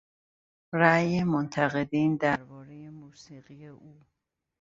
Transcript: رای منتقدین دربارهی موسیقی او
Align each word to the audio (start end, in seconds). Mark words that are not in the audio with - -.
رای 0.71 1.23
منتقدین 1.23 2.15
دربارهی 2.15 2.89
موسیقی 2.89 3.67
او 3.67 4.01